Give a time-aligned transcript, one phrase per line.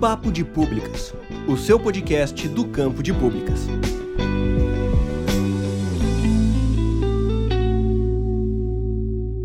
[0.00, 1.12] Papo de Públicas,
[1.48, 3.62] o seu podcast do campo de públicas.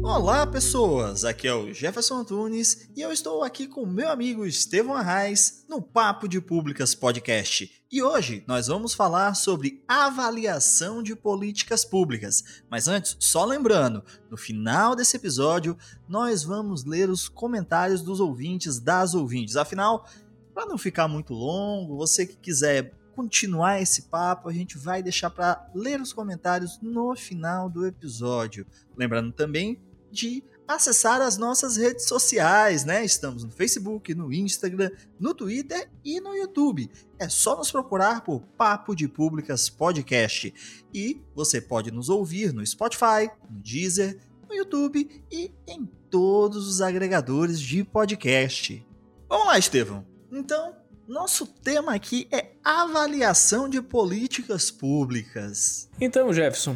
[0.03, 1.26] Olá, pessoas!
[1.26, 5.81] Aqui é o Jefferson Antunes e eu estou aqui com meu amigo Estevão Arraes no
[5.81, 7.83] Papo de Públicas Podcast.
[7.92, 12.44] E hoje nós vamos falar sobre avaliação de políticas públicas.
[12.70, 15.78] Mas antes, só lembrando, no final desse episódio
[16.08, 19.55] nós vamos ler os comentários dos ouvintes, das ouvintes.
[19.55, 20.08] Afinal,
[20.53, 25.29] para não ficar muito longo, você que quiser continuar esse papo, a gente vai deixar
[25.29, 28.66] para ler os comentários no final do episódio.
[28.98, 29.79] Lembrando também
[30.12, 33.03] de acessar as nossas redes sociais, né?
[33.03, 34.89] Estamos no Facebook, no Instagram,
[35.20, 36.90] no Twitter e no YouTube.
[37.20, 40.54] É só nos procurar por Papo de Públicas Podcast.
[40.93, 46.81] E você pode nos ouvir no Spotify, no Deezer, no YouTube e em todos os
[46.81, 48.85] agregadores de podcast.
[49.27, 50.13] Vamos lá, Estevão.
[50.35, 50.73] Então,
[51.07, 55.87] nosso tema aqui é avaliação de políticas públicas.
[56.01, 56.76] Então, Jefferson,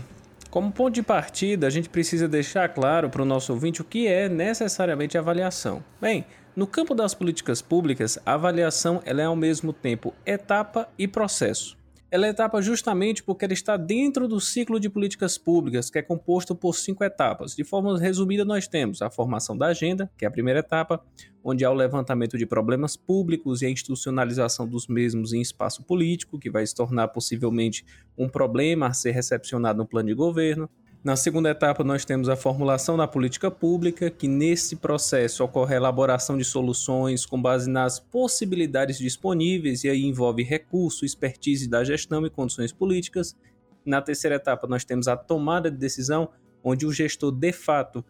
[0.52, 4.06] como ponto de partida, a gente precisa deixar claro para o nosso ouvinte o que
[4.06, 5.84] é necessariamente avaliação.
[6.00, 6.24] Bem,
[6.56, 11.77] no campo das políticas públicas, a avaliação ela é ao mesmo tempo etapa e processo.
[12.10, 16.02] Ela é etapa justamente porque ela está dentro do ciclo de políticas públicas, que é
[16.02, 17.54] composto por cinco etapas.
[17.54, 21.04] De forma resumida, nós temos a formação da agenda, que é a primeira etapa,
[21.44, 26.40] onde há o levantamento de problemas públicos e a institucionalização dos mesmos em espaço político,
[26.40, 27.86] que vai se tornar possivelmente
[28.18, 30.70] um problema a ser recepcionado no plano de governo.
[31.08, 35.78] Na segunda etapa, nós temos a formulação da política pública, que nesse processo ocorre a
[35.78, 42.26] elaboração de soluções com base nas possibilidades disponíveis, e aí envolve recurso, expertise da gestão
[42.26, 43.38] e condições políticas.
[43.86, 46.28] Na terceira etapa, nós temos a tomada de decisão,
[46.62, 48.04] onde o gestor de fato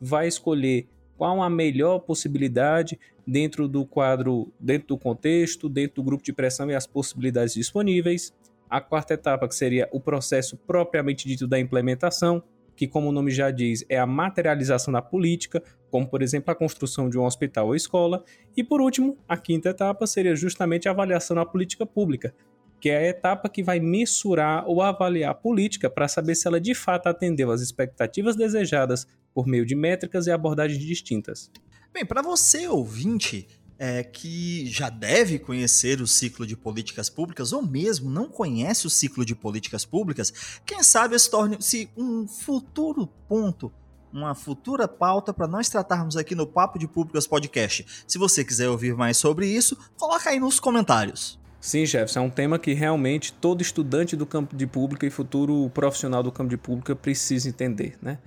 [0.00, 0.86] vai escolher
[1.18, 6.70] qual a melhor possibilidade dentro do quadro, dentro do contexto, dentro do grupo de pressão
[6.70, 8.32] e as possibilidades disponíveis
[8.76, 12.42] a quarta etapa, que seria o processo propriamente dito da implementação,
[12.74, 15.62] que, como o nome já diz, é a materialização da política,
[15.92, 18.24] como, por exemplo, a construção de um hospital ou escola.
[18.56, 22.34] E, por último, a quinta etapa seria justamente a avaliação da política pública,
[22.80, 26.60] que é a etapa que vai mensurar ou avaliar a política para saber se ela
[26.60, 31.48] de fato atendeu às expectativas desejadas por meio de métricas e abordagens distintas.
[31.92, 33.46] Bem, para você ouvinte
[33.78, 38.90] é, que já deve conhecer o ciclo de políticas públicas, ou mesmo não conhece o
[38.90, 40.32] ciclo de políticas públicas,
[40.64, 43.72] quem sabe se torne-se um futuro ponto,
[44.12, 47.84] uma futura pauta para nós tratarmos aqui no Papo de Públicas Podcast.
[48.06, 51.38] Se você quiser ouvir mais sobre isso, coloca aí nos comentários.
[51.60, 55.70] Sim, Jefferson, é um tema que realmente todo estudante do campo de pública e futuro
[55.70, 58.18] profissional do campo de pública precisa entender, né?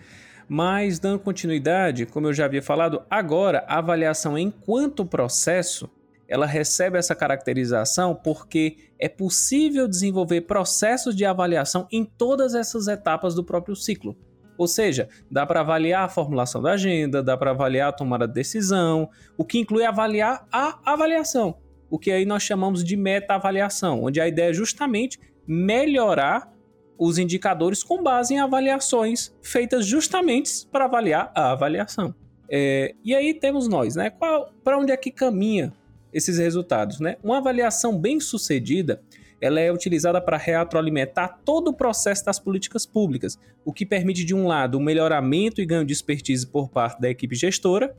[0.48, 5.90] Mas, dando continuidade, como eu já havia falado, agora a avaliação enquanto processo
[6.28, 13.34] ela recebe essa caracterização porque é possível desenvolver processos de avaliação em todas essas etapas
[13.34, 14.16] do próprio ciclo.
[14.58, 18.34] Ou seja, dá para avaliar a formulação da agenda, dá para avaliar a tomada de
[18.34, 21.58] decisão, o que inclui avaliar a avaliação,
[21.90, 26.52] o que aí nós chamamos de meta-avaliação, onde a ideia é justamente melhorar
[26.98, 32.14] os indicadores com base em avaliações feitas justamente para avaliar a avaliação.
[32.50, 34.10] É, e aí temos nós, né?
[34.64, 35.74] Para onde é que caminha
[36.14, 37.18] esses resultados, né?
[37.24, 39.02] Uma avaliação bem sucedida,
[39.40, 44.34] ela é utilizada para retroalimentar todo o processo das políticas públicas, o que permite de
[44.34, 47.96] um lado o melhoramento e ganho de expertise por parte da equipe gestora,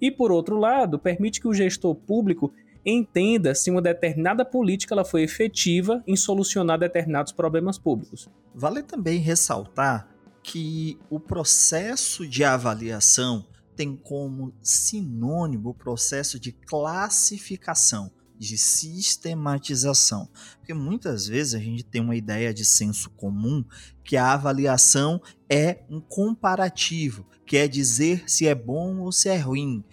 [0.00, 2.52] e por outro lado permite que o gestor público
[2.84, 8.28] entenda se uma determinada política ela foi efetiva em solucionar determinados problemas públicos.
[8.54, 10.08] Vale também ressaltar
[10.42, 20.28] que o processo de avaliação tem como sinônimo o processo de classificação, de sistematização.
[20.58, 23.64] Porque muitas vezes a gente tem uma ideia de senso comum
[24.04, 29.84] que a avaliação é um comparativo, quer dizer se é bom ou se é ruim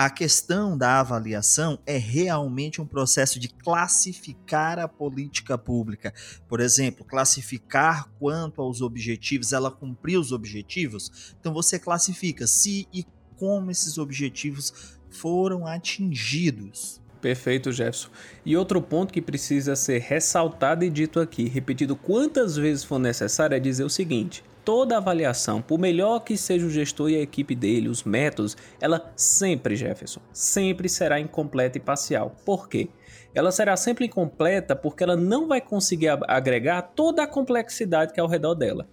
[0.00, 6.14] a questão da avaliação é realmente um processo de classificar a política pública.
[6.46, 11.34] Por exemplo, classificar quanto aos objetivos, ela cumpriu os objetivos.
[11.40, 13.04] Então você classifica se e
[13.36, 17.02] como esses objetivos foram atingidos.
[17.20, 18.10] Perfeito, Jefferson.
[18.46, 23.56] E outro ponto que precisa ser ressaltado e dito aqui, repetido quantas vezes for necessário,
[23.56, 27.54] é dizer o seguinte: toda avaliação, por melhor que seja o gestor e a equipe
[27.54, 32.36] dele, os métodos, ela sempre, Jefferson, sempre será incompleta e parcial.
[32.44, 32.90] Por quê?
[33.34, 38.22] Ela será sempre incompleta porque ela não vai conseguir agregar toda a complexidade que é
[38.22, 38.86] ao redor dela.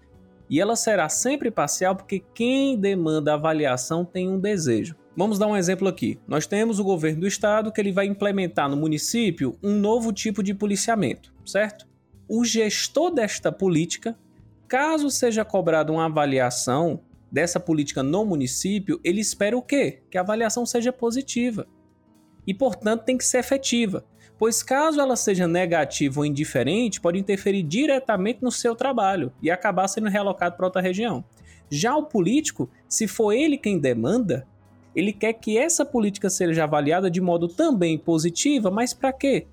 [0.49, 4.95] E ela será sempre parcial porque quem demanda avaliação tem um desejo.
[5.13, 6.17] Vamos dar um exemplo aqui.
[6.25, 10.41] Nós temos o governo do estado que ele vai implementar no município um novo tipo
[10.41, 11.85] de policiamento, certo?
[12.29, 14.17] O gestor desta política,
[14.67, 17.01] caso seja cobrada uma avaliação
[17.31, 20.03] dessa política no município, ele espera o quê?
[20.09, 21.67] Que a avaliação seja positiva.
[22.47, 24.05] E, portanto, tem que ser efetiva
[24.37, 29.87] pois caso ela seja negativa ou indiferente, pode interferir diretamente no seu trabalho e acabar
[29.87, 31.23] sendo realocado para outra região.
[31.69, 34.47] Já o político, se for ele quem demanda,
[34.95, 39.47] ele quer que essa política seja avaliada de modo também positiva, mas para quê?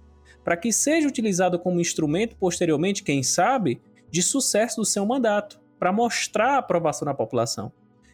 [0.44, 3.80] Para que seja utilizado como instrumento posteriormente, quem sabe,
[4.12, 7.72] de sucesso do seu mandato, para mostrar a aprovação da população.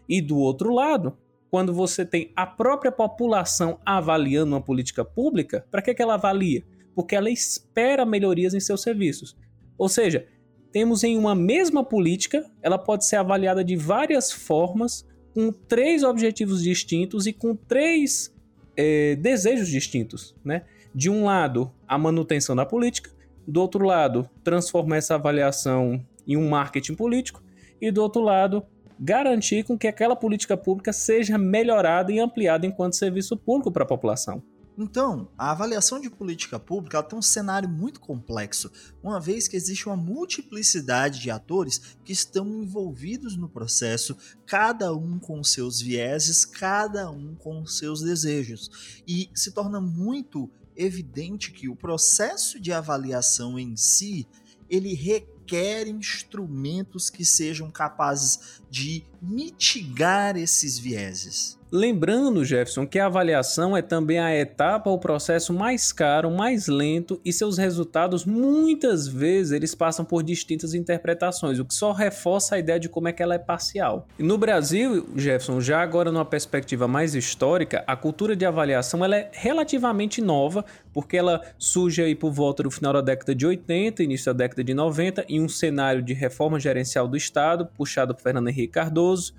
[0.09, 1.19] E do outro lado,
[1.51, 6.63] quando você tem a própria população avaliando uma política pública, para que, que ela avalia?
[6.95, 9.37] Porque ela espera melhorias em seus serviços.
[9.77, 10.27] Ou seja,
[10.71, 16.63] temos em uma mesma política, ela pode ser avaliada de várias formas, com três objetivos
[16.63, 18.35] distintos e com três
[18.77, 20.35] é, desejos distintos.
[20.45, 20.63] Né?
[20.95, 23.11] De um lado, a manutenção da política,
[23.49, 27.43] do outro lado, transformar essa avaliação em um marketing político,
[27.81, 28.63] e do outro lado,
[29.01, 33.87] garantir com que aquela política pública seja melhorada e ampliada enquanto serviço público para a
[33.87, 34.43] população.
[34.77, 38.71] Então, a avaliação de política pública tem um cenário muito complexo,
[39.03, 44.17] uma vez que existe uma multiplicidade de atores que estão envolvidos no processo,
[44.47, 49.03] cada um com seus vieses, cada um com seus desejos.
[49.09, 50.49] E se torna muito
[50.79, 54.27] evidente que o processo de avaliação em si,
[54.71, 61.58] ele requer instrumentos que sejam capazes de mitigar esses vieses.
[61.71, 67.21] Lembrando, Jefferson, que a avaliação é também a etapa ou processo mais caro, mais lento
[67.23, 72.59] e seus resultados muitas vezes eles passam por distintas interpretações, o que só reforça a
[72.59, 74.09] ideia de como é que ela é parcial.
[74.19, 79.17] E no Brasil, Jefferson, já agora numa perspectiva mais histórica, a cultura de avaliação ela
[79.17, 84.03] é relativamente nova, porque ela surge aí por volta do final da década de 80,
[84.03, 88.23] início da década de 90, em um cenário de reforma gerencial do Estado, puxado por
[88.23, 89.35] Fernando Henrique Cardoso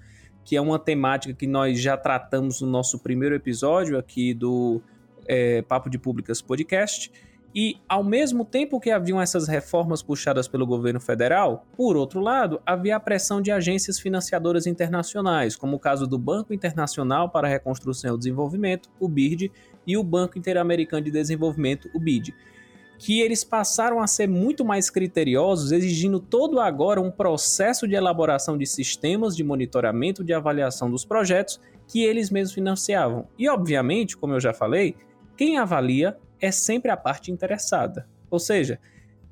[0.50, 4.81] que é uma temática que nós já tratamos no nosso primeiro episódio aqui do
[5.28, 7.12] é, Papo de Públicas Podcast.
[7.54, 12.60] E, ao mesmo tempo que haviam essas reformas puxadas pelo governo federal, por outro lado,
[12.66, 17.52] havia a pressão de agências financiadoras internacionais, como o caso do Banco Internacional para a
[17.52, 19.52] Reconstrução e o Desenvolvimento, o BIRD,
[19.86, 22.34] e o Banco Interamericano de Desenvolvimento, o BID
[23.00, 28.57] que eles passaram a ser muito mais criteriosos, exigindo todo agora um processo de elaboração
[28.57, 33.25] de sistemas de monitoramento de avaliação dos projetos que eles mesmos financiavam.
[33.38, 34.98] E, obviamente, como eu já falei,
[35.38, 38.78] quem avalia é sempre a parte interessada, ou seja,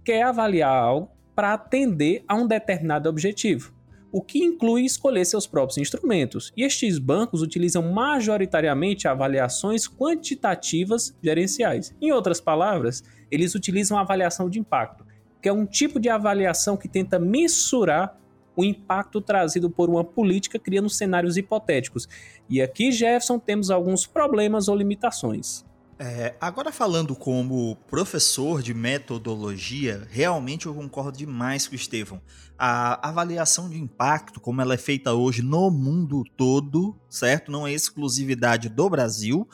[0.03, 3.76] quer avaliar algo para atender a um determinado objetivo
[4.12, 6.51] o que inclui escolher seus próprios instrumentos.
[6.56, 11.95] E estes bancos utilizam majoritariamente avaliações quantitativas gerenciais.
[12.01, 15.06] Em outras palavras, eles utilizam a avaliação de impacto,
[15.42, 18.18] que é um tipo de avaliação que tenta mensurar
[18.56, 22.07] o impacto trazido por uma política criando cenários hipotéticos.
[22.50, 25.66] E aqui, Jefferson, temos alguns problemas ou limitações.
[25.99, 32.21] É, agora falando como professor de metodologia, realmente eu concordo demais com o Estevão.
[32.55, 37.51] A avaliação de impacto, como ela é feita hoje no mundo todo, certo?
[37.51, 39.47] Não é exclusividade do Brasil,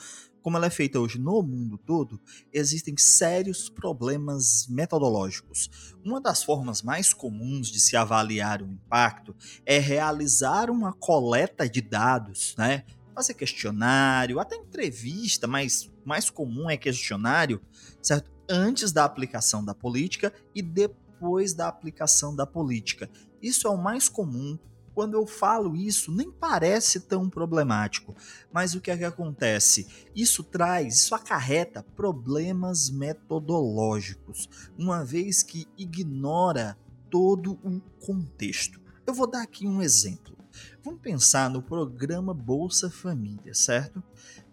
[0.44, 2.20] como ela é feita hoje no mundo todo,
[2.52, 5.70] existem sérios problemas metodológicos.
[6.04, 9.34] Uma das formas mais comuns de se avaliar o impacto
[9.64, 12.84] é realizar uma coleta de dados, né?
[13.14, 17.60] Fazer questionário, até entrevista, mas mais comum é questionário,
[18.02, 18.30] certo?
[18.48, 23.08] Antes da aplicação da política e depois da aplicação da política.
[23.40, 24.58] Isso é o mais comum.
[24.94, 28.14] Quando eu falo isso, nem parece tão problemático.
[28.52, 29.88] Mas o que é que acontece?
[30.14, 36.78] Isso traz, isso acarreta problemas metodológicos, uma vez que ignora
[37.10, 38.80] todo o contexto.
[39.06, 40.36] Eu vou dar aqui um exemplo.
[40.82, 44.02] Vamos pensar no programa Bolsa Família, certo?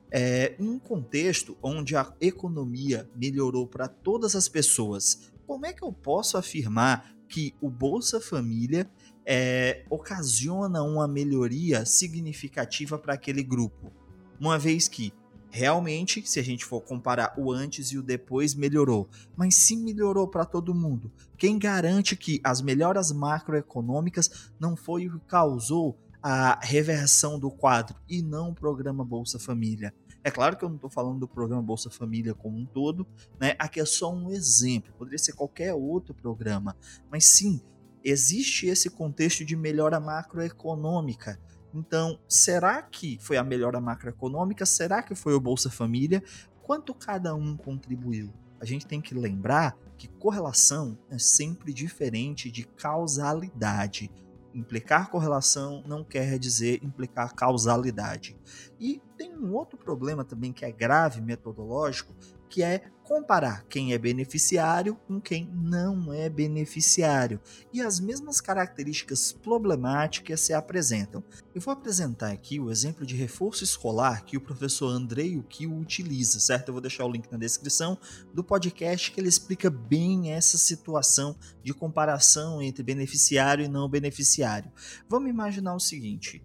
[0.09, 5.83] É, em um contexto onde a economia melhorou para todas as pessoas, como é que
[5.83, 8.89] eu posso afirmar que o Bolsa Família
[9.25, 13.91] é, ocasiona uma melhoria significativa para aquele grupo?
[14.39, 15.13] Uma vez que
[15.51, 19.09] realmente, se a gente for comparar o antes e o depois, melhorou.
[19.35, 25.19] Mas se melhorou para todo mundo, quem garante que as melhoras macroeconômicas não foi o
[25.19, 29.93] que causou a reversão do quadro e não o programa Bolsa Família?
[30.23, 33.07] É claro que eu não estou falando do programa Bolsa Família como um todo,
[33.39, 33.55] né?
[33.57, 36.77] Aqui é só um exemplo, poderia ser qualquer outro programa,
[37.09, 37.59] mas sim,
[38.03, 41.39] existe esse contexto de melhora macroeconômica
[41.73, 44.65] Então, será que foi a melhora macroeconômica?
[44.65, 46.23] Será que foi o Bolsa Família?
[46.61, 48.33] Quanto cada um contribuiu?
[48.59, 54.11] A gente tem que lembrar que correlação é sempre diferente de causalidade.
[54.53, 58.37] Implicar correlação não quer dizer implicar causalidade.
[58.79, 62.13] E tem um outro problema também que é grave metodológico,
[62.51, 67.39] que é comparar quem é beneficiário com quem não é beneficiário.
[67.73, 71.23] E as mesmas características problemáticas se apresentam.
[71.55, 76.39] Eu vou apresentar aqui o exemplo de reforço escolar que o professor Andrei Ukio utiliza,
[76.41, 76.69] certo?
[76.69, 77.97] Eu vou deixar o link na descrição
[78.33, 84.71] do podcast que ele explica bem essa situação de comparação entre beneficiário e não beneficiário.
[85.09, 86.43] Vamos imaginar o seguinte: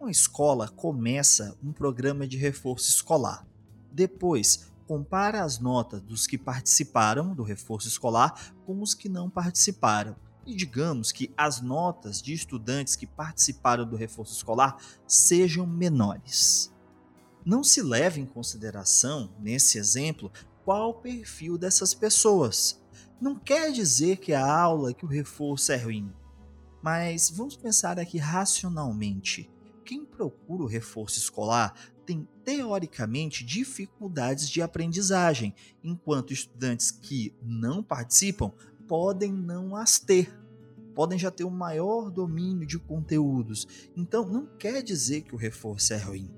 [0.00, 3.44] uma escola começa um programa de reforço escolar.
[3.92, 10.16] Depois, compara as notas dos que participaram do reforço escolar com os que não participaram.
[10.46, 16.72] E digamos que as notas de estudantes que participaram do reforço escolar sejam menores.
[17.44, 20.32] Não se leva em consideração, nesse exemplo,
[20.64, 22.82] qual o perfil dessas pessoas.
[23.20, 26.10] Não quer dizer que a aula, que o reforço é ruim.
[26.82, 29.50] Mas vamos pensar aqui racionalmente.
[29.84, 31.74] Quem procura o reforço escolar
[32.08, 38.50] têm teoricamente dificuldades de aprendizagem, enquanto estudantes que não participam
[38.86, 40.34] podem não as ter.
[40.94, 43.68] Podem já ter um maior domínio de conteúdos.
[43.94, 46.30] Então, não quer dizer que o reforço é ruim.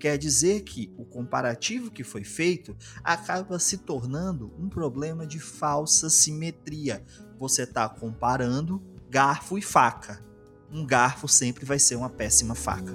[0.00, 6.10] Quer dizer que o comparativo que foi feito acaba se tornando um problema de falsa
[6.10, 7.04] simetria.
[7.38, 10.24] Você está comparando garfo e faca.
[10.72, 12.92] Um garfo sempre vai ser uma péssima faca.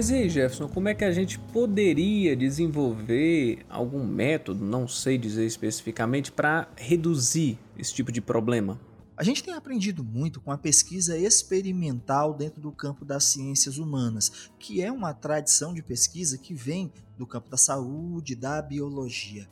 [0.01, 5.19] Mas e aí, Jefferson, como é que a gente poderia desenvolver algum método, não sei
[5.19, 8.81] dizer especificamente, para reduzir esse tipo de problema?
[9.15, 14.49] A gente tem aprendido muito com a pesquisa experimental dentro do campo das ciências humanas,
[14.59, 19.47] que é uma tradição de pesquisa que vem do campo da saúde, da biologia.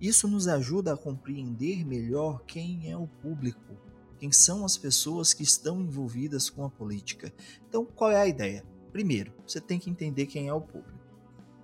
[0.00, 3.74] Isso nos ajuda a compreender melhor quem é o público,
[4.20, 7.34] quem são as pessoas que estão envolvidas com a política.
[7.68, 8.69] Então, qual é a ideia?
[8.90, 10.98] Primeiro, você tem que entender quem é o público.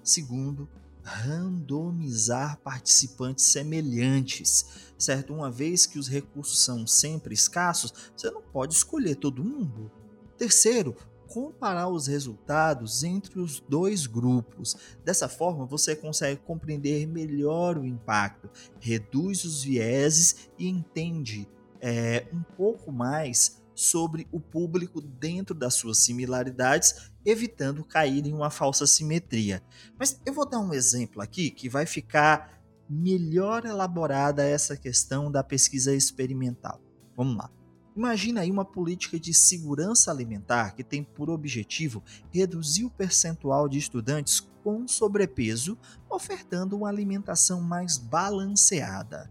[0.03, 0.69] Segundo,
[1.03, 5.33] randomizar participantes semelhantes, certo?
[5.33, 9.91] Uma vez que os recursos são sempre escassos, você não pode escolher todo mundo.
[10.37, 10.97] Terceiro,
[11.29, 14.77] comparar os resultados entre os dois grupos.
[15.05, 21.49] Dessa forma, você consegue compreender melhor o impacto, reduz os vieses e entende
[21.81, 28.51] é, um pouco mais sobre o público dentro das suas similaridades, evitando cair em uma
[28.51, 29.63] falsa simetria.
[29.99, 35.45] Mas eu vou dar um exemplo aqui que vai ficar melhor elaborada essa questão da
[35.45, 36.81] pesquisa experimental.
[37.15, 37.51] Vamos lá.
[37.95, 43.79] Imagina aí uma política de segurança alimentar que tem por objetivo reduzir o percentual de
[43.79, 45.79] estudantes com sobrepeso,
[46.11, 49.31] ofertando uma alimentação mais balanceada.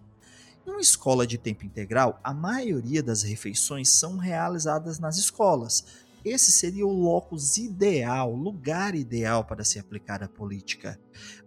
[0.66, 5.86] Em uma escola de tempo integral, a maioria das refeições são realizadas nas escolas.
[6.24, 11.00] Esse seria o locus ideal, lugar ideal para se aplicar a política.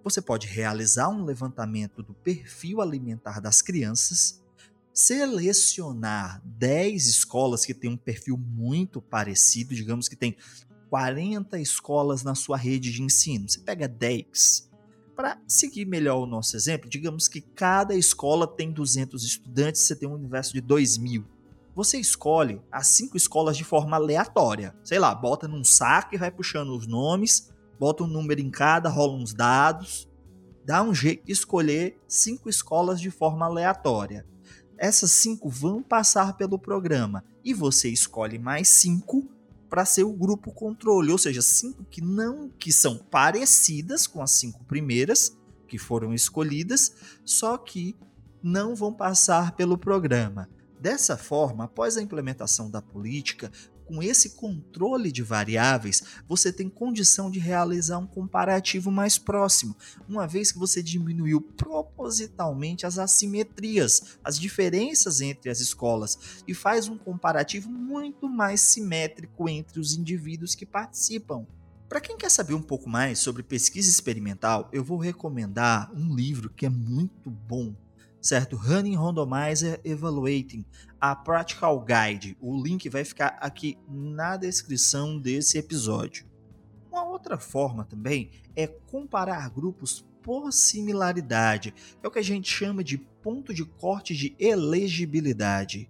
[0.04, 4.40] Você pode realizar um levantamento do perfil alimentar das crianças,
[4.94, 10.36] selecionar 10 escolas que têm um perfil muito parecido, digamos que tem
[10.90, 13.48] 40 escolas na sua rede de ensino.
[13.48, 14.67] Você pega 10
[15.18, 20.08] para seguir melhor o nosso exemplo, digamos que cada escola tem 200 estudantes, você tem
[20.08, 21.24] um universo de 2 mil.
[21.74, 24.76] Você escolhe as cinco escolas de forma aleatória.
[24.84, 28.88] Sei lá, bota num saco e vai puxando os nomes, bota um número em cada,
[28.88, 30.08] rola uns dados,
[30.64, 34.24] dá um jeito de escolher cinco escolas de forma aleatória.
[34.78, 39.28] Essas cinco vão passar pelo programa e você escolhe mais cinco
[39.68, 44.32] para ser o grupo controle, ou seja, cinco que não que são parecidas com as
[44.32, 46.94] cinco primeiras que foram escolhidas,
[47.24, 47.96] só que
[48.42, 50.48] não vão passar pelo programa.
[50.80, 53.50] Dessa forma, após a implementação da política,
[53.88, 59.74] com esse controle de variáveis, você tem condição de realizar um comparativo mais próximo,
[60.06, 66.86] uma vez que você diminuiu propositalmente as assimetrias, as diferenças entre as escolas e faz
[66.86, 71.46] um comparativo muito mais simétrico entre os indivíduos que participam.
[71.88, 76.50] Para quem quer saber um pouco mais sobre pesquisa experimental, eu vou recomendar um livro
[76.50, 77.74] que é muito bom,
[78.20, 78.56] certo?
[78.56, 80.64] Running Randomizer Evaluating,
[81.00, 82.36] a Practical Guide.
[82.40, 86.26] O link vai ficar aqui na descrição desse episódio.
[86.90, 91.72] Uma outra forma também é comparar grupos por similaridade.
[92.02, 95.88] É o que a gente chama de ponto de corte de elegibilidade.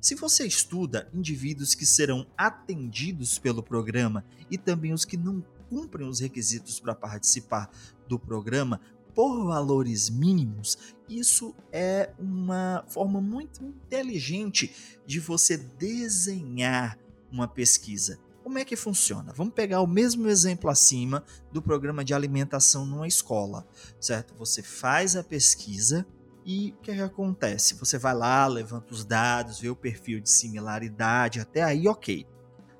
[0.00, 6.08] Se você estuda indivíduos que serão atendidos pelo programa e também os que não cumprem
[6.08, 7.70] os requisitos para participar
[8.08, 8.80] do programa
[9.16, 16.98] por valores mínimos, isso é uma forma muito inteligente de você desenhar
[17.32, 18.18] uma pesquisa.
[18.44, 19.32] Como é que funciona?
[19.32, 23.66] Vamos pegar o mesmo exemplo acima do programa de alimentação numa escola,
[23.98, 24.34] certo?
[24.34, 26.06] Você faz a pesquisa
[26.44, 27.74] e o que, é que acontece?
[27.74, 32.26] Você vai lá, levanta os dados, vê o perfil de similaridade, até aí ok.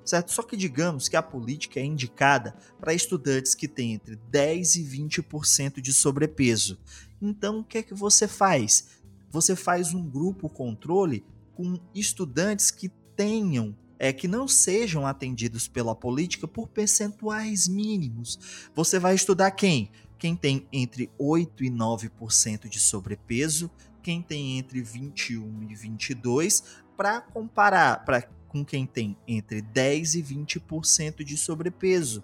[0.07, 0.31] Certo?
[0.31, 4.83] Só que digamos que a política é indicada para estudantes que têm entre 10 e
[4.83, 6.79] 20% de sobrepeso.
[7.21, 8.87] Então o que é que você faz?
[9.29, 15.95] Você faz um grupo controle com estudantes que tenham é que não sejam atendidos pela
[15.95, 18.69] política por percentuais mínimos.
[18.75, 19.89] Você vai estudar quem?
[20.17, 23.69] quem tem entre 8 e 9% de sobrepeso,
[24.01, 26.63] quem tem entre 21 e 22,
[26.95, 32.23] para comparar pra, com quem tem entre 10 e 20% de sobrepeso.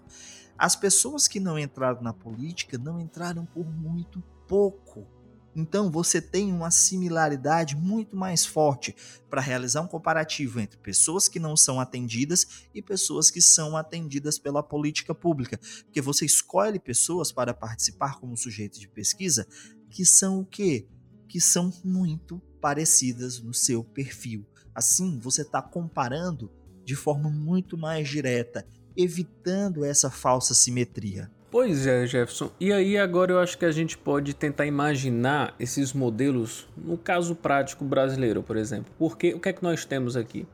[0.57, 5.07] As pessoas que não entraram na política não entraram por muito pouco.
[5.55, 8.95] Então você tem uma similaridade muito mais forte
[9.29, 14.39] para realizar um comparativo entre pessoas que não são atendidas e pessoas que são atendidas
[14.39, 19.47] pela política pública, porque você escolhe pessoas para participar como sujeito de pesquisa
[19.91, 20.87] que são o quê?
[21.27, 24.43] Que são muito parecidas no seu perfil.
[24.73, 26.51] Assim, você está comparando
[26.83, 31.29] de forma muito mais direta, evitando essa falsa simetria.
[31.53, 32.49] Pois é, Jefferson.
[32.59, 37.35] E aí agora eu acho que a gente pode tentar imaginar esses modelos no caso
[37.35, 38.91] prático brasileiro, por exemplo.
[38.97, 40.47] Porque o que é que nós temos aqui?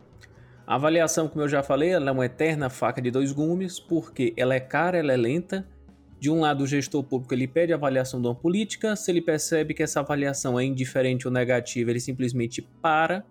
[0.68, 4.34] A avaliação, como eu já falei, ela é uma eterna faca de dois gumes, porque
[4.36, 5.66] ela é cara, ela é lenta.
[6.20, 9.22] De um lado, o gestor público ele pede a avaliação de uma política, se ele
[9.22, 13.26] percebe que essa avaliação é indiferente ou negativa, ele simplesmente para,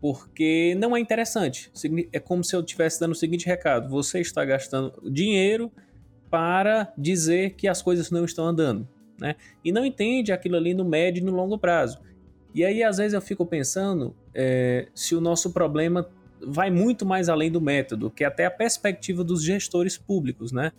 [0.00, 1.70] porque não é interessante.
[2.12, 5.70] É como se eu estivesse dando o seguinte recado: você está gastando dinheiro
[6.30, 8.86] para dizer que as coisas não estão andando,
[9.18, 9.34] né?
[9.64, 12.00] E não entende aquilo ali no médio e no longo prazo.
[12.54, 16.08] E aí, às vezes, eu fico pensando é, se o nosso problema
[16.40, 20.72] vai muito mais além do método, que é até a perspectiva dos gestores públicos, né?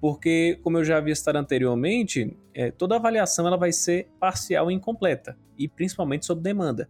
[0.00, 4.74] Porque, como eu já havia citado anteriormente, é, toda avaliação ela vai ser parcial e
[4.74, 6.88] incompleta, e principalmente sob demanda.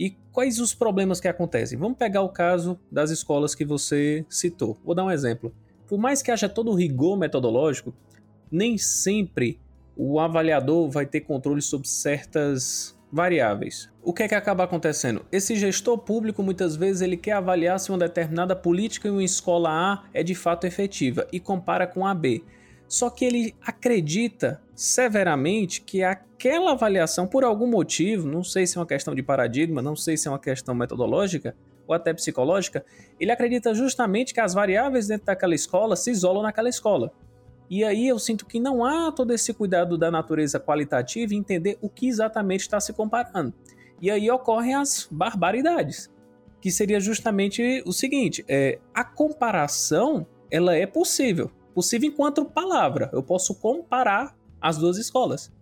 [0.00, 1.78] E quais os problemas que acontecem?
[1.78, 4.78] Vamos pegar o caso das escolas que você citou.
[4.82, 5.54] Vou dar um exemplo
[5.90, 7.92] por mais que haja todo o rigor metodológico,
[8.48, 9.58] nem sempre
[9.96, 13.90] o avaliador vai ter controle sobre certas variáveis.
[14.00, 15.26] O que é que acaba acontecendo?
[15.32, 19.68] Esse gestor público muitas vezes ele quer avaliar se uma determinada política em uma escola
[19.68, 22.44] A é de fato efetiva e compara com a B.
[22.90, 28.80] Só que ele acredita severamente que aquela avaliação, por algum motivo, não sei se é
[28.80, 31.54] uma questão de paradigma, não sei se é uma questão metodológica,
[31.86, 32.84] ou até psicológica,
[33.20, 37.12] ele acredita justamente que as variáveis dentro daquela escola se isolam naquela escola.
[37.70, 41.78] E aí eu sinto que não há todo esse cuidado da natureza qualitativa e entender
[41.80, 43.54] o que exatamente está se comparando.
[44.00, 46.10] E aí ocorrem as barbaridades,
[46.60, 53.10] que seria justamente o seguinte: é, a comparação ela é possível, possível enquanto palavra.
[53.12, 55.52] Eu posso comparar as duas escolas.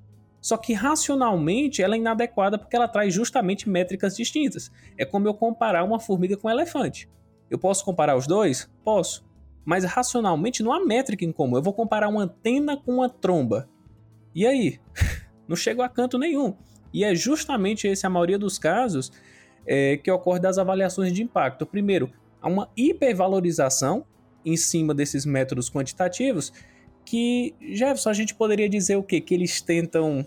[0.41, 4.71] Só que racionalmente ela é inadequada porque ela traz justamente métricas distintas.
[4.97, 7.09] É como eu comparar uma formiga com um elefante.
[7.51, 8.71] Eu posso comparar os dois?
[8.85, 9.27] Posso.
[9.65, 11.57] Mas racionalmente não há métrica em comum.
[11.57, 13.69] Eu vou comparar uma antena com uma tromba.
[14.35, 14.81] E aí?
[15.49, 16.55] não chego a canto nenhum.
[16.93, 19.13] E é justamente esse a maioria dos casos
[19.67, 21.67] é, que ocorre das avaliações de impacto.
[21.67, 24.07] Primeiro, há uma hipervalorização
[24.49, 26.53] em cima desses métodos quantitativos
[27.09, 29.19] que, Jefferson, a gente poderia dizer o quê?
[29.19, 30.27] Que eles tentam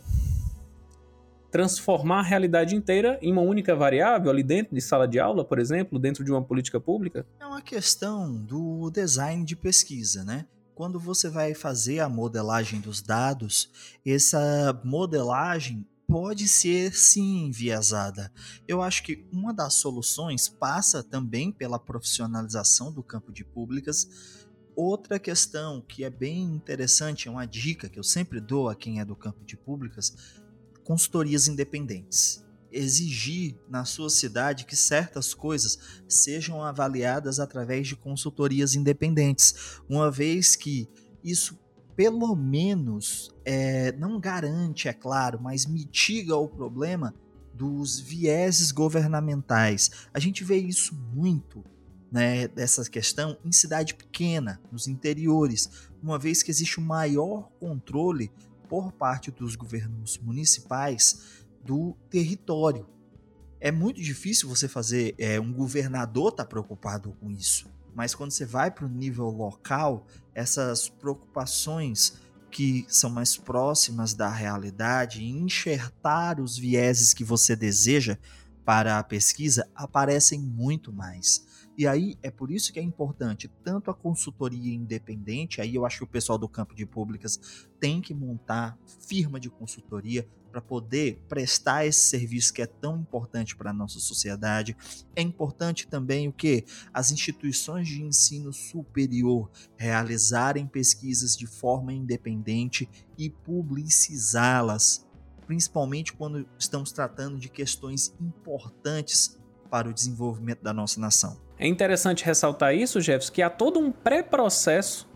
[1.52, 5.60] transformar a realidade inteira em uma única variável ali dentro de sala de aula, por
[5.60, 7.24] exemplo, dentro de uma política pública?
[7.40, 10.48] É uma questão do design de pesquisa, né?
[10.74, 13.70] Quando você vai fazer a modelagem dos dados,
[14.04, 18.30] essa modelagem pode ser sim enviesada.
[18.68, 24.46] Eu acho que uma das soluções passa também pela profissionalização do campo de públicas.
[24.76, 29.00] Outra questão que é bem interessante, é uma dica que eu sempre dou a quem
[29.00, 30.14] é do campo de públicas,
[30.84, 32.46] consultorias independentes.
[32.70, 40.58] Exigir na sua cidade que certas coisas sejam avaliadas através de consultorias independentes, uma vez
[40.58, 40.90] que
[41.24, 41.58] isso
[42.02, 47.14] pelo menos é, não garante, é claro, mas mitiga o problema
[47.54, 49.92] dos vieses governamentais.
[50.12, 51.64] A gente vê isso muito,
[52.12, 55.70] né, dessa questão em cidade pequena, nos interiores,
[56.02, 58.32] uma vez que existe um maior controle
[58.68, 62.90] por parte dos governos municipais do território.
[63.60, 68.32] É muito difícil você fazer, é, um governador estar tá preocupado com isso mas quando
[68.32, 76.40] você vai para o nível local, essas preocupações que são mais próximas da realidade, enxertar
[76.40, 78.18] os vieses que você deseja
[78.66, 81.46] para a pesquisa aparecem muito mais.
[81.78, 86.00] E aí é por isso que é importante tanto a consultoria independente, aí eu acho
[86.00, 87.40] que o pessoal do campo de públicas
[87.80, 88.78] tem que montar
[89.08, 94.00] firma de consultoria para poder prestar esse serviço que é tão importante para a nossa
[94.00, 94.76] sociedade.
[95.16, 102.90] É importante também o que as instituições de ensino superior realizarem pesquisas de forma independente
[103.18, 105.08] e publicizá-las,
[105.48, 111.40] principalmente quando estamos tratando de questões importantes para o desenvolvimento da nossa nação.
[111.58, 115.08] É interessante ressaltar isso, Jefferson, que há todo um pré-processo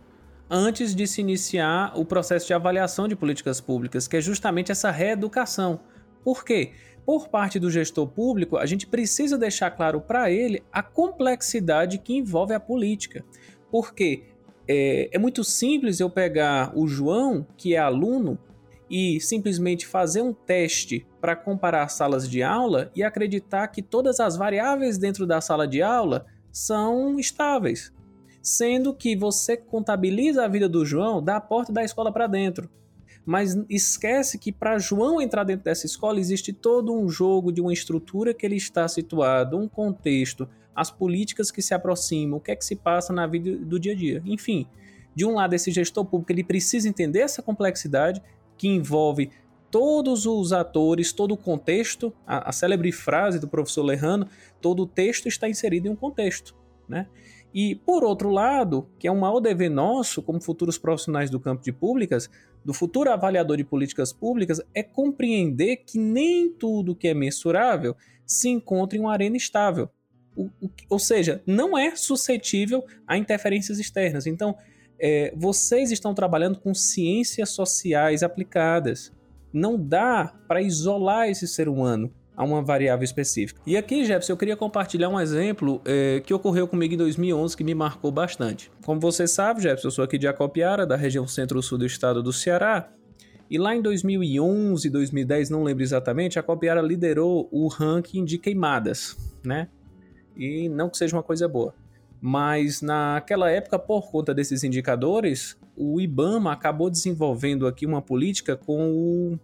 [0.50, 4.92] antes de se iniciar o processo de avaliação de políticas públicas, que é justamente essa
[4.92, 5.80] reeducação.
[6.24, 6.72] Por quê?
[7.06, 12.16] Por parte do gestor público, a gente precisa deixar claro para ele a complexidade que
[12.16, 13.24] envolve a política.
[13.72, 14.24] Porque
[14.68, 18.40] é, é muito simples eu pegar o João, que é aluno,
[18.90, 24.38] e simplesmente fazer um teste para comparar salas de aula e acreditar que todas as
[24.38, 27.95] variáveis dentro da sala de aula são estáveis
[28.46, 32.70] sendo que você contabiliza a vida do João da porta da escola para dentro.
[33.26, 37.74] Mas esquece que para João entrar dentro dessa escola existe todo um jogo de uma
[37.74, 42.56] estrutura que ele está situado, um contexto, as políticas que se aproximam, o que é
[42.56, 44.22] que se passa na vida do dia a dia.
[44.24, 44.68] Enfim,
[45.16, 48.22] de um lado esse gestor público ele precisa entender essa complexidade
[48.56, 49.32] que envolve
[49.72, 54.28] todos os atores, todo o contexto, a, a célebre frase do professor Lerrano,
[54.62, 56.56] todo o texto está inserido em um contexto,
[56.88, 57.08] né?
[57.56, 61.64] E, por outro lado, que é um maior dever nosso, como futuros profissionais do campo
[61.64, 62.30] de públicas,
[62.66, 68.50] do futuro avaliador de políticas públicas, é compreender que nem tudo que é mensurável se
[68.50, 69.90] encontra em uma arena estável.
[70.36, 74.28] O, o, ou seja, não é suscetível a interferências externas.
[74.28, 74.58] Então,
[75.00, 79.14] é, vocês estão trabalhando com ciências sociais aplicadas.
[79.54, 83.62] Não dá para isolar esse ser humano a uma variável específica.
[83.66, 87.64] E aqui, Jefferson, eu queria compartilhar um exemplo é, que ocorreu comigo em 2011 que
[87.64, 88.72] me marcou bastante.
[88.84, 92.34] Como você sabe, Jefferson, eu sou aqui de Acopiara, da região centro-sul do estado do
[92.34, 92.90] Ceará.
[93.50, 99.16] E lá em 2011, 2010, não lembro exatamente, a Acopiara liderou o ranking de queimadas,
[99.44, 99.68] né?
[100.36, 101.74] E não que seja uma coisa boa.
[102.20, 108.92] Mas naquela época, por conta desses indicadores, o IBAMA acabou desenvolvendo aqui uma política com
[108.92, 109.40] o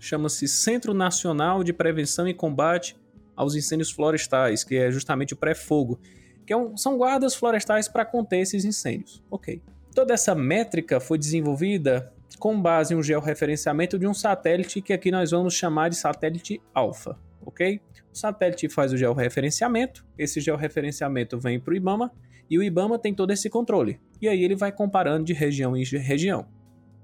[0.00, 2.96] chama-se Centro Nacional de Prevenção e Combate
[3.36, 6.00] aos Incêndios Florestais, que é justamente o pré-fogo,
[6.46, 9.22] que é um, são guardas florestais para conter esses incêndios.
[9.30, 9.62] Ok.
[9.94, 15.10] Toda essa métrica foi desenvolvida com base em um georreferenciamento de um satélite que aqui
[15.10, 17.80] nós vamos chamar de satélite alfa, ok?
[18.12, 22.10] O satélite faz o georreferenciamento, esse georreferenciamento vem para o IBAMA
[22.48, 24.00] e o IBAMA tem todo esse controle.
[24.20, 26.46] E aí ele vai comparando de região em região.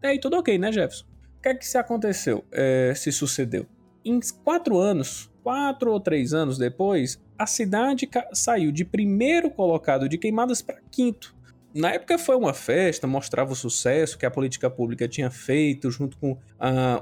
[0.02, 1.15] E aí tudo ok, né, Jefferson?
[1.46, 3.66] Que é que se aconteceu, é, se sucedeu?
[4.04, 10.18] Em quatro anos, quatro ou três anos depois, a cidade saiu de primeiro colocado de
[10.18, 11.37] queimadas para quinto.
[11.72, 16.16] Na época foi uma festa, mostrava o sucesso que a política pública tinha feito junto
[16.18, 16.38] com uh,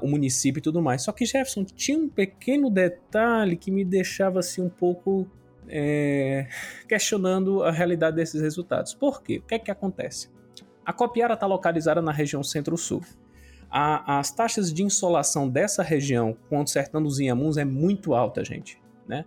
[0.01, 1.01] o município e tudo mais.
[1.01, 5.27] Só que Jefferson tinha um pequeno detalhe que me deixava assim um pouco
[5.67, 6.47] é,
[6.87, 8.93] questionando a realidade desses resultados.
[8.93, 9.37] Por quê?
[9.37, 10.29] O que é que acontece?
[10.85, 13.01] A Copiara está localizada na região centro-sul
[13.77, 18.41] a, as taxas de insolação dessa região com o sertão dos Inhamuns é muito alta,
[18.41, 19.25] gente, né?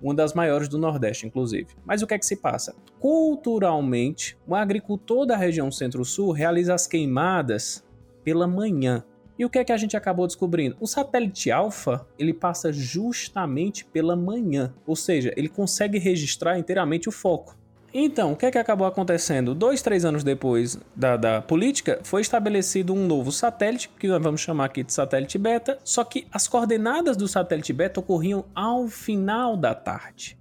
[0.00, 1.66] Uma das maiores do Nordeste, inclusive.
[1.84, 2.72] Mas o que é que se passa?
[3.00, 7.84] Culturalmente, o agricultor da região Centro-Sul realiza as queimadas
[8.22, 9.04] pela manhã.
[9.36, 10.76] E o que é que a gente acabou descobrindo?
[10.78, 17.12] O satélite alfa, ele passa justamente pela manhã, ou seja, ele consegue registrar inteiramente o
[17.12, 17.58] foco.
[17.92, 19.52] Então, o que é que acabou acontecendo?
[19.52, 24.40] Dois, três anos depois da, da política, foi estabelecido um novo satélite, que nós vamos
[24.40, 29.56] chamar aqui de satélite beta, só que as coordenadas do satélite beta ocorriam ao final
[29.56, 30.38] da tarde.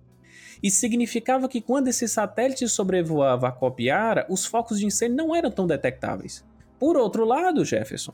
[0.62, 5.50] E significava que quando esse satélite sobrevoava a Copiara, os focos de incêndio não eram
[5.50, 6.46] tão detectáveis.
[6.78, 8.14] Por outro lado, Jefferson,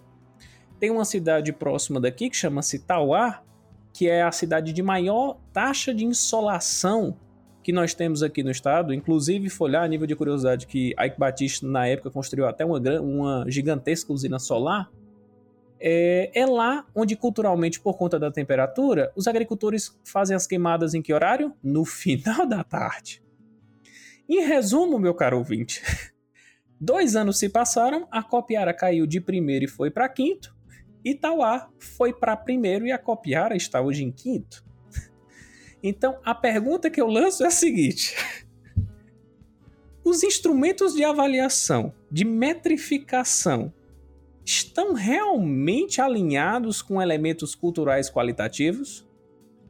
[0.80, 3.42] tem uma cidade próxima daqui que chama-se Tauá,
[3.92, 7.18] que é a cidade de maior taxa de insolação
[7.66, 8.94] que nós temos aqui no estado.
[8.94, 12.80] Inclusive, foi olhar a nível de curiosidade que Ike Batista, na época, construiu até uma,
[13.02, 14.88] uma gigantesca usina solar.
[15.80, 21.02] É, é, lá onde, culturalmente, por conta da temperatura, os agricultores fazem as queimadas em
[21.02, 21.56] que horário?
[21.64, 23.20] No final da tarde.
[24.30, 25.82] Em resumo, meu caro ouvinte,
[26.80, 30.56] dois anos se passaram, a Copiara caiu de primeiro e foi para quinto,
[31.04, 34.64] Itauá foi para primeiro e a Copiara está hoje em quinto.
[35.88, 38.16] Então, a pergunta que eu lanço é a seguinte:
[40.04, 43.72] os instrumentos de avaliação, de metrificação,
[44.44, 49.08] estão realmente alinhados com elementos culturais qualitativos?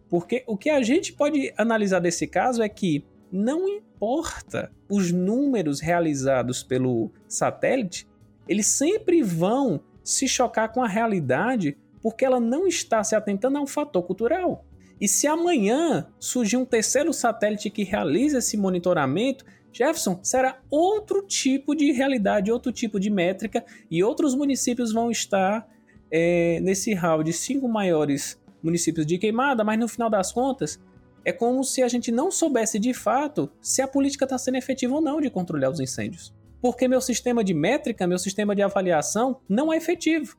[0.10, 5.82] Porque o que a gente pode analisar desse caso é que não importa os números
[5.82, 8.08] realizados pelo satélite,
[8.48, 13.62] eles sempre vão se chocar com a realidade porque ela não está se atentando a
[13.62, 14.64] um fator cultural.
[15.00, 21.76] E se amanhã surgir um terceiro satélite que realize esse monitoramento, Jefferson, será outro tipo
[21.76, 25.68] de realidade, outro tipo de métrica, e outros municípios vão estar
[26.10, 30.80] é, nesse hall de cinco maiores municípios de queimada, mas no final das contas,
[31.26, 34.96] é como se a gente não soubesse de fato se a política está sendo efetiva
[34.96, 36.34] ou não de controlar os incêndios
[36.66, 40.36] porque meu sistema de métrica, meu sistema de avaliação não é efetivo.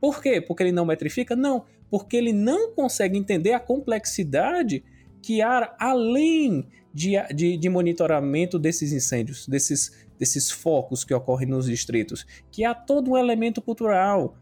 [0.00, 0.40] Por quê?
[0.40, 1.34] Porque ele não metrifica?
[1.34, 4.84] Não, porque ele não consegue entender a complexidade
[5.22, 11.66] que há além de, de, de monitoramento desses incêndios, desses, desses focos que ocorrem nos
[11.66, 14.36] distritos, que há todo um elemento cultural,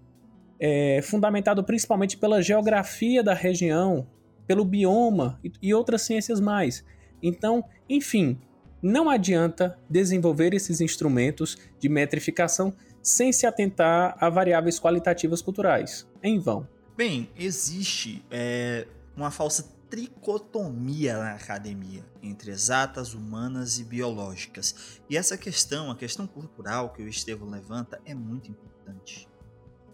[0.61, 4.07] é, fundamentado principalmente pela geografia da região,
[4.47, 6.85] pelo bioma e, e outras ciências mais.
[7.23, 8.39] Então, enfim,
[8.83, 16.09] não adianta desenvolver esses instrumentos de metrificação sem se atentar a variáveis qualitativas culturais.
[16.23, 16.67] Em vão.
[16.97, 25.01] Bem, existe é, uma falsa tricotomia na academia entre exatas, humanas e biológicas.
[25.09, 29.29] E essa questão, a questão cultural que o Estevão levanta, é muito importante.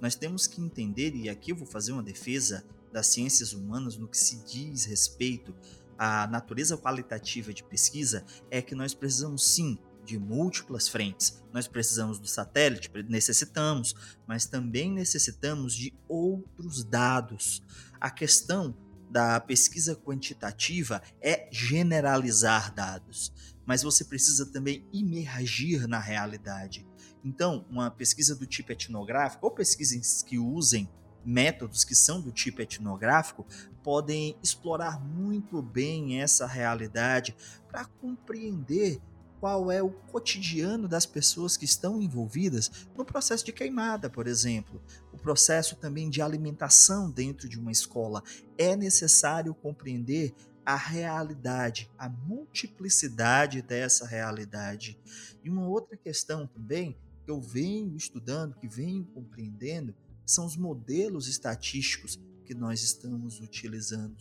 [0.00, 4.08] Nós temos que entender, e aqui eu vou fazer uma defesa das ciências humanas no
[4.08, 5.54] que se diz respeito
[6.00, 9.78] a natureza qualitativa de pesquisa é que nós precisamos sim
[10.10, 11.40] de múltiplas frentes.
[11.52, 13.94] Nós precisamos do satélite, necessitamos,
[14.26, 17.62] mas também necessitamos de outros dados.
[18.00, 18.76] A questão
[19.08, 23.32] da pesquisa quantitativa é generalizar dados,
[23.64, 26.84] mas você precisa também imergir na realidade.
[27.24, 30.88] Então, uma pesquisa do tipo etnográfico ou pesquisas que usem
[31.24, 33.46] métodos que são do tipo etnográfico
[33.82, 37.36] podem explorar muito bem essa realidade
[37.68, 39.00] para compreender
[39.40, 44.82] qual é o cotidiano das pessoas que estão envolvidas no processo de queimada, por exemplo.
[45.12, 48.22] O processo também de alimentação dentro de uma escola.
[48.58, 54.98] É necessário compreender a realidade, a multiplicidade dessa realidade.
[55.42, 61.26] E uma outra questão também que eu venho estudando, que venho compreendendo, são os modelos
[61.26, 64.16] estatísticos que nós estamos utilizando.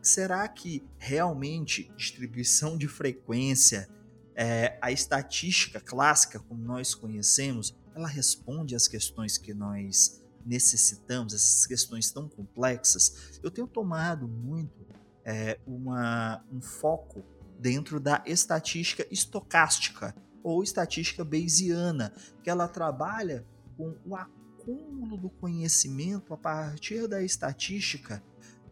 [0.00, 3.88] Será que realmente distribuição de frequência,
[4.34, 11.66] é, a estatística clássica como nós conhecemos, ela responde às questões que nós necessitamos, essas
[11.66, 13.38] questões tão complexas?
[13.42, 14.86] Eu tenho tomado muito
[15.24, 17.22] é, uma, um foco
[17.58, 26.34] dentro da estatística estocástica ou estatística bayesiana, que ela trabalha com o acúmulo do conhecimento
[26.34, 28.22] a partir da estatística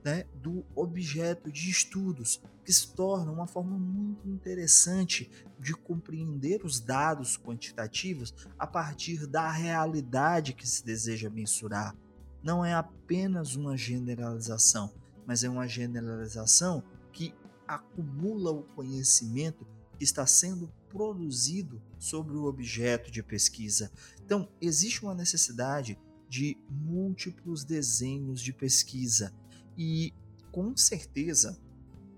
[0.05, 6.81] né, do objeto de estudos, que se torna uma forma muito interessante de compreender os
[6.81, 11.95] dados quantitativos a partir da realidade que se deseja mensurar.
[12.43, 14.93] Não é apenas uma generalização,
[15.27, 16.83] mas é uma generalização
[17.13, 17.35] que
[17.69, 19.67] acumula o conhecimento
[19.99, 23.93] que está sendo produzido sobre o objeto de pesquisa.
[24.25, 29.33] Então, existe uma necessidade de múltiplos desenhos de pesquisa
[29.77, 30.13] e,
[30.51, 31.59] com certeza,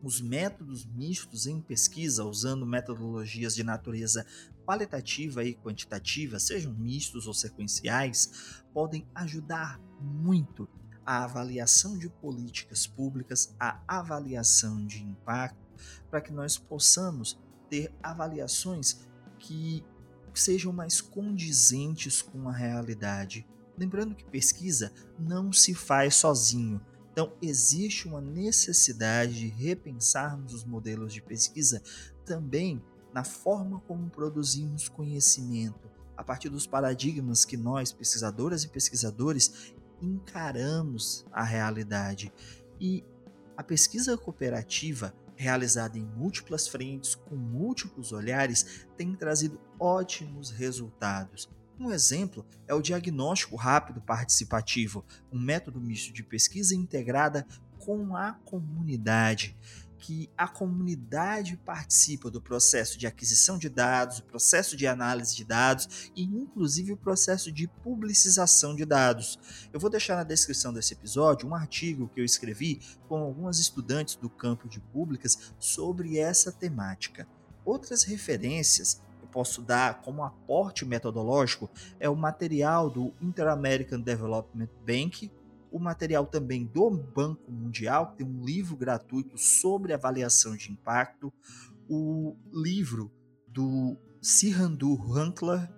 [0.03, 4.27] os métodos mistos em pesquisa, usando metodologias de natureza
[4.67, 10.69] qualitativa e quantitativa, sejam mistos ou sequenciais, podem ajudar muito
[11.05, 15.59] a avaliação de políticas públicas, a avaliação de impacto,
[16.11, 17.38] para que nós possamos
[17.69, 19.01] ter avaliações
[19.38, 19.85] que
[20.35, 23.47] sejam mais condizentes com a realidade.
[23.77, 26.81] Lembrando que pesquisa não se faz sozinho.
[27.12, 31.83] Então, existe uma necessidade de repensarmos os modelos de pesquisa
[32.25, 39.75] também na forma como produzimos conhecimento, a partir dos paradigmas que nós, pesquisadoras e pesquisadores,
[40.01, 42.33] encaramos a realidade.
[42.81, 43.05] E
[43.57, 51.48] a pesquisa cooperativa, realizada em múltiplas frentes, com múltiplos olhares, tem trazido ótimos resultados.
[51.83, 57.45] Um exemplo é o diagnóstico rápido participativo, um método misto de pesquisa integrada
[57.81, 59.57] com a comunidade
[59.99, 65.45] que a comunidade participa do processo de aquisição de dados, o processo de análise de
[65.45, 69.38] dados e inclusive o processo de publicização de dados.
[69.73, 74.14] Eu vou deixar na descrição desse episódio um artigo que eu escrevi com algumas estudantes
[74.16, 77.27] do campo de públicas sobre essa temática.
[77.64, 79.01] Outras referências
[79.33, 81.68] posso dar como aporte metodológico
[81.99, 85.33] é o material do Inter-American Development Bank,
[85.73, 91.33] o material também do Banco Mundial, tem um livro gratuito sobre avaliação de impacto,
[91.88, 93.11] o livro
[93.49, 95.73] do Sirandu Rankler,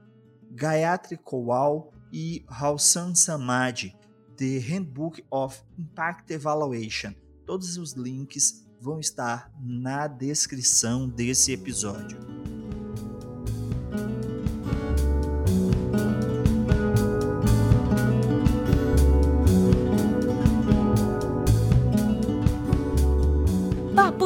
[0.51, 3.97] Gayatri Kowal e Halsan Samadi,
[4.37, 7.15] The Handbook of Impact Evaluation.
[7.47, 12.34] Todos os links vão estar na descrição desse episódio.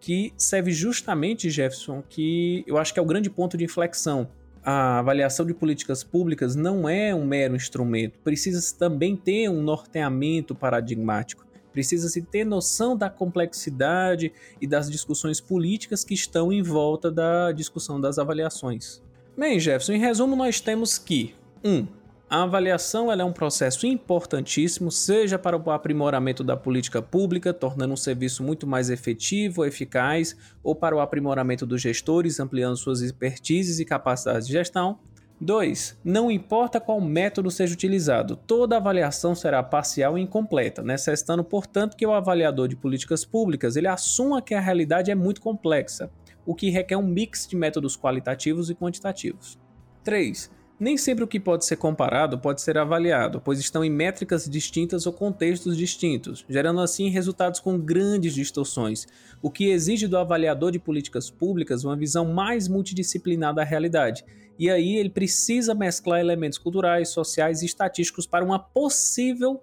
[0.00, 4.28] que serve justamente, Jefferson, que eu acho que é o grande ponto de inflexão.
[4.64, 10.54] A avaliação de políticas públicas não é um mero instrumento, precisa também ter um norteamento
[10.54, 11.46] paradigmático.
[11.72, 18.00] Precisa-se ter noção da complexidade e das discussões políticas que estão em volta da discussão
[18.00, 19.00] das avaliações.
[19.38, 21.70] Bem, Jefferson, em resumo, nós temos que 1.
[21.70, 21.86] Um,
[22.28, 27.96] a avaliação é um processo importantíssimo, seja para o aprimoramento da política pública, tornando um
[27.96, 33.84] serviço muito mais efetivo, eficaz, ou para o aprimoramento dos gestores, ampliando suas expertises e
[33.84, 34.98] capacidades de gestão.
[35.40, 36.00] 2.
[36.02, 42.04] Não importa qual método seja utilizado, toda avaliação será parcial e incompleta, necessitando, portanto, que
[42.04, 46.10] o avaliador de políticas públicas ele assuma que a realidade é muito complexa,
[46.48, 49.58] o que requer um mix de métodos qualitativos e quantitativos.
[50.02, 50.50] 3.
[50.80, 55.06] Nem sempre o que pode ser comparado pode ser avaliado, pois estão em métricas distintas
[55.06, 59.06] ou contextos distintos, gerando assim resultados com grandes distorções,
[59.42, 64.24] o que exige do avaliador de políticas públicas uma visão mais multidisciplinar da realidade
[64.58, 69.62] e aí ele precisa mesclar elementos culturais, sociais e estatísticos para uma possível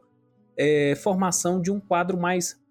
[0.56, 2.62] é, formação de um quadro mais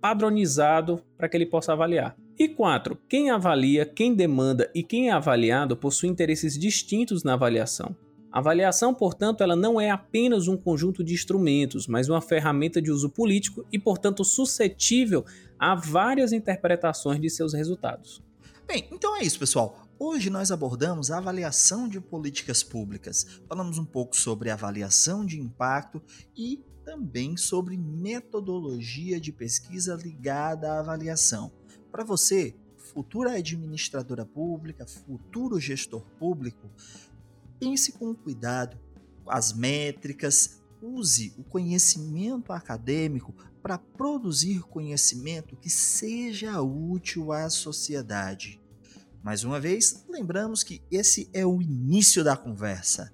[0.00, 2.16] padronizado para que ele possa avaliar.
[2.38, 7.96] E quatro, quem avalia, quem demanda e quem é avaliado possui interesses distintos na avaliação.
[8.30, 12.92] A avaliação, portanto, ela não é apenas um conjunto de instrumentos, mas uma ferramenta de
[12.92, 15.24] uso político e, portanto, suscetível
[15.58, 18.22] a várias interpretações de seus resultados.
[18.68, 19.76] Bem, então é isso, pessoal.
[19.98, 23.40] Hoje nós abordamos a avaliação de políticas públicas.
[23.48, 26.00] Falamos um pouco sobre avaliação de impacto
[26.36, 31.57] e também sobre metodologia de pesquisa ligada à avaliação.
[31.90, 36.70] Para você, futura administradora pública, futuro gestor público,
[37.58, 38.78] pense com cuidado
[39.26, 48.60] as métricas, use o conhecimento acadêmico para produzir conhecimento que seja útil à sociedade.
[49.22, 53.12] Mais uma vez, lembramos que esse é o início da conversa.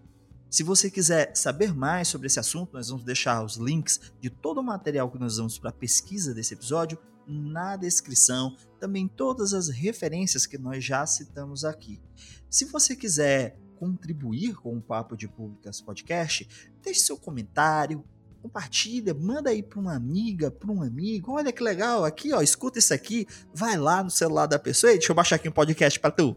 [0.50, 4.58] Se você quiser saber mais sobre esse assunto, nós vamos deixar os links de todo
[4.58, 9.68] o material que nós usamos para a pesquisa desse episódio na descrição, também todas as
[9.68, 12.00] referências que nós já citamos aqui.
[12.48, 16.48] Se você quiser contribuir com o Papo de Públicas Podcast,
[16.82, 18.04] deixe seu comentário,
[18.42, 21.32] compartilha, manda aí para uma amiga, para um amigo.
[21.32, 24.98] Olha que legal, aqui ó, escuta isso aqui, vai lá no celular da pessoa e
[24.98, 26.36] deixa eu baixar aqui um podcast para tu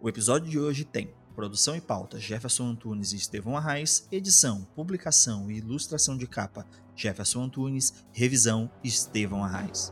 [0.01, 5.51] O episódio de hoje tem produção e pauta Jefferson Antunes e Estevão Arraes, edição, publicação
[5.51, 9.91] e ilustração de capa Jefferson Antunes, revisão Estevão Arraes.